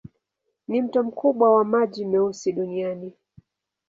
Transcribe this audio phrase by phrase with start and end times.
[0.67, 3.13] Ni mto mkubwa wa maji meusi duniani.